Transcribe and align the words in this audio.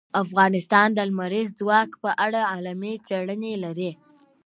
افغانستان 0.23 0.87
د 0.93 0.99
لمریز 1.09 1.49
ځواک 1.59 1.89
په 2.01 2.09
اړه 2.25 2.41
علمي 2.53 2.93
څېړنې 3.05 3.53
لري. 3.63 3.91